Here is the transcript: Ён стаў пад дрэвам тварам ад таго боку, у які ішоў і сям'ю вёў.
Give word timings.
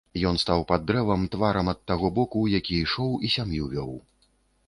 Ён 0.27 0.35
стаў 0.43 0.61
пад 0.69 0.85
дрэвам 0.91 1.25
тварам 1.33 1.67
ад 1.73 1.79
таго 1.91 2.07
боку, 2.17 2.37
у 2.47 2.51
які 2.59 2.73
ішоў 2.87 3.11
і 3.27 3.31
сям'ю 3.35 3.63
вёў. 3.75 3.91